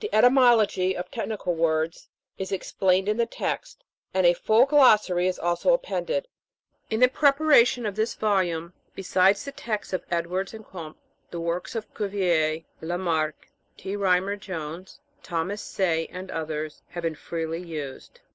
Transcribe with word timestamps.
The 0.00 0.14
etymology 0.14 0.94
of 0.94 1.10
technical 1.10 1.54
words 1.54 2.10
is 2.36 2.52
explained 2.52 3.08
in 3.08 3.16
the 3.16 3.24
text; 3.24 3.82
and 4.12 4.26
a 4.26 4.34
full 4.34 4.66
Glossary 4.66 5.26
is 5.26 5.38
also 5.38 5.72
appended. 5.72 6.28
In 6.90 7.00
the 7.00 7.08
preparation 7.08 7.86
of 7.86 7.96
this 7.96 8.14
volume, 8.14 8.74
besides 8.94 9.42
the 9.46 9.52
text 9.52 9.94
of 9.94 10.04
Edwards 10.10 10.52
and 10.52 10.66
Comte, 10.66 10.98
the 11.30 11.40
works 11.40 11.74
of 11.74 11.94
Cuvier, 11.94 12.64
Lamarck, 12.82 13.48
T. 13.78 13.96
Rymer 13.96 14.36
Jones, 14.36 15.00
Thomas 15.22 15.62
Say, 15.62 16.08
and 16.12 16.30
others, 16.30 16.82
have 16.90 17.04
been 17.04 17.14
freely 17.14 17.62
used. 17.62 18.20